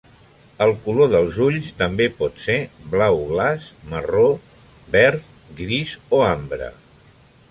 El 0.65 0.71
color 0.85 1.09
dels 1.15 1.35
ulls 1.47 1.67
també 1.81 2.07
pot 2.21 2.39
ser 2.45 2.55
blau 2.95 3.19
glaç, 3.33 3.67
marró, 3.91 4.25
verd, 4.97 5.31
gris 5.63 5.95
o 6.19 6.23
ambre. 6.33 6.75